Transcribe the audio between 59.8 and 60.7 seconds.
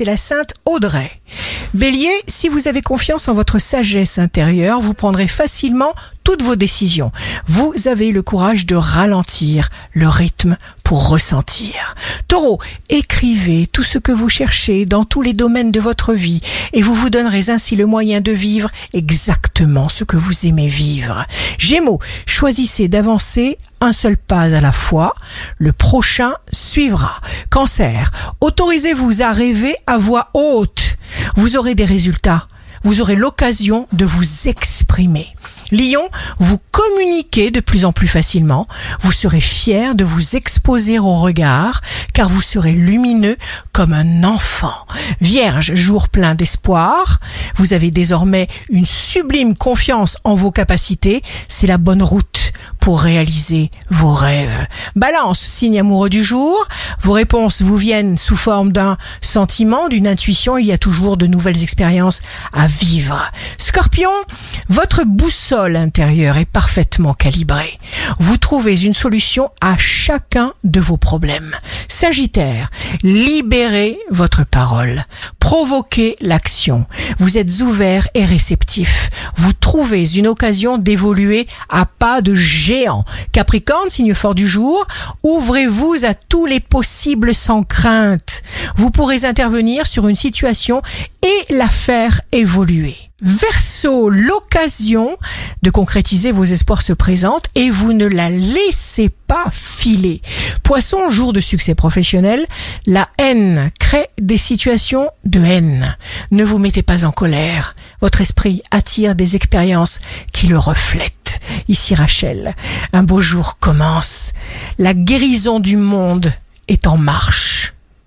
d'une intuition, il